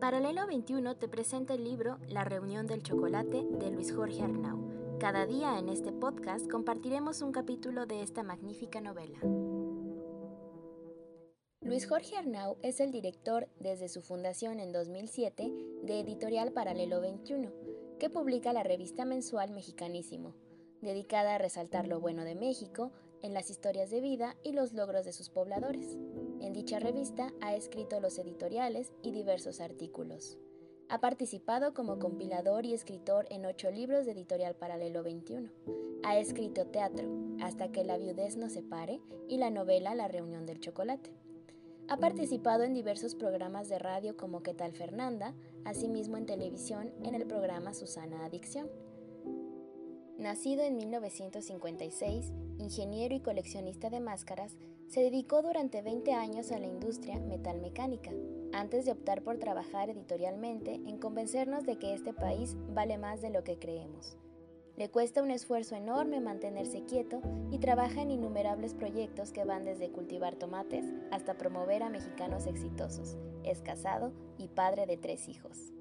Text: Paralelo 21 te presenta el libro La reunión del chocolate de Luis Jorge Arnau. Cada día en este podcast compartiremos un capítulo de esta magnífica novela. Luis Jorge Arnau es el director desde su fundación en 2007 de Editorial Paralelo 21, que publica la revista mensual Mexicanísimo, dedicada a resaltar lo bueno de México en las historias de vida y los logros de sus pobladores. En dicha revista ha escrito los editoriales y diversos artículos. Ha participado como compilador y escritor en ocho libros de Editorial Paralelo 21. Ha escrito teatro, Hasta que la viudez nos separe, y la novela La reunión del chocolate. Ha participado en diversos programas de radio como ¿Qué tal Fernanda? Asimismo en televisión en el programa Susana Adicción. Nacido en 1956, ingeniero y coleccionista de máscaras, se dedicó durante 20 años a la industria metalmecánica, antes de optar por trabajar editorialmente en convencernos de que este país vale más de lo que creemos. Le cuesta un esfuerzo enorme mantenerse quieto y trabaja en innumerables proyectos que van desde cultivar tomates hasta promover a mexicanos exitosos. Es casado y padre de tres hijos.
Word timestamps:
Paralelo 0.00 0.46
21 0.46 0.96
te 0.96 1.08
presenta 1.08 1.54
el 1.54 1.64
libro 1.64 1.98
La 2.06 2.22
reunión 2.22 2.68
del 2.68 2.84
chocolate 2.84 3.44
de 3.44 3.70
Luis 3.72 3.92
Jorge 3.92 4.22
Arnau. 4.22 4.96
Cada 5.00 5.26
día 5.26 5.58
en 5.58 5.68
este 5.68 5.90
podcast 5.90 6.48
compartiremos 6.48 7.20
un 7.20 7.32
capítulo 7.32 7.84
de 7.84 8.02
esta 8.02 8.22
magnífica 8.22 8.80
novela. 8.80 9.18
Luis 11.62 11.88
Jorge 11.88 12.16
Arnau 12.16 12.58
es 12.62 12.78
el 12.78 12.92
director 12.92 13.48
desde 13.58 13.88
su 13.88 14.00
fundación 14.00 14.60
en 14.60 14.70
2007 14.70 15.52
de 15.82 16.00
Editorial 16.00 16.52
Paralelo 16.52 17.00
21, 17.00 17.50
que 17.98 18.08
publica 18.08 18.52
la 18.52 18.62
revista 18.62 19.04
mensual 19.04 19.50
Mexicanísimo, 19.50 20.36
dedicada 20.80 21.34
a 21.34 21.38
resaltar 21.38 21.88
lo 21.88 21.98
bueno 21.98 22.22
de 22.22 22.36
México 22.36 22.92
en 23.20 23.34
las 23.34 23.50
historias 23.50 23.90
de 23.90 24.00
vida 24.00 24.36
y 24.44 24.52
los 24.52 24.74
logros 24.74 25.04
de 25.04 25.12
sus 25.12 25.28
pobladores. 25.28 25.98
En 26.40 26.52
dicha 26.52 26.78
revista 26.78 27.32
ha 27.40 27.54
escrito 27.54 28.00
los 28.00 28.18
editoriales 28.18 28.92
y 29.02 29.10
diversos 29.10 29.60
artículos. 29.60 30.38
Ha 30.88 31.00
participado 31.00 31.74
como 31.74 31.98
compilador 31.98 32.64
y 32.64 32.74
escritor 32.74 33.26
en 33.30 33.44
ocho 33.44 33.70
libros 33.70 34.06
de 34.06 34.12
Editorial 34.12 34.54
Paralelo 34.54 35.02
21. 35.02 35.50
Ha 36.04 36.16
escrito 36.18 36.66
teatro, 36.66 37.08
Hasta 37.42 37.72
que 37.72 37.84
la 37.84 37.98
viudez 37.98 38.36
nos 38.36 38.52
separe, 38.52 39.00
y 39.28 39.38
la 39.38 39.50
novela 39.50 39.94
La 39.94 40.08
reunión 40.08 40.46
del 40.46 40.60
chocolate. 40.60 41.10
Ha 41.88 41.96
participado 41.96 42.62
en 42.62 42.72
diversos 42.72 43.14
programas 43.14 43.68
de 43.68 43.78
radio 43.78 44.16
como 44.16 44.42
¿Qué 44.42 44.54
tal 44.54 44.72
Fernanda? 44.72 45.34
Asimismo 45.64 46.16
en 46.16 46.26
televisión 46.26 46.92
en 47.02 47.14
el 47.14 47.26
programa 47.26 47.74
Susana 47.74 48.24
Adicción. 48.24 48.70
Nacido 50.18 50.64
en 50.64 50.76
1956, 50.76 52.32
ingeniero 52.58 53.14
y 53.14 53.20
coleccionista 53.20 53.88
de 53.88 54.00
máscaras, 54.00 54.56
se 54.88 55.00
dedicó 55.00 55.42
durante 55.42 55.80
20 55.80 56.12
años 56.12 56.50
a 56.50 56.58
la 56.58 56.66
industria 56.66 57.20
metalmecánica, 57.20 58.10
antes 58.52 58.84
de 58.84 58.90
optar 58.90 59.22
por 59.22 59.38
trabajar 59.38 59.90
editorialmente 59.90 60.74
en 60.74 60.98
convencernos 60.98 61.64
de 61.66 61.78
que 61.78 61.94
este 61.94 62.12
país 62.12 62.56
vale 62.74 62.98
más 62.98 63.20
de 63.20 63.30
lo 63.30 63.44
que 63.44 63.60
creemos. 63.60 64.16
Le 64.76 64.90
cuesta 64.90 65.22
un 65.22 65.30
esfuerzo 65.30 65.76
enorme 65.76 66.20
mantenerse 66.20 66.82
quieto 66.84 67.20
y 67.52 67.58
trabaja 67.58 68.02
en 68.02 68.10
innumerables 68.10 68.74
proyectos 68.74 69.30
que 69.30 69.44
van 69.44 69.64
desde 69.64 69.92
cultivar 69.92 70.34
tomates 70.34 70.84
hasta 71.12 71.38
promover 71.38 71.84
a 71.84 71.90
mexicanos 71.90 72.46
exitosos. 72.46 73.16
Es 73.44 73.62
casado 73.62 74.12
y 74.36 74.48
padre 74.48 74.86
de 74.86 74.96
tres 74.96 75.28
hijos. 75.28 75.72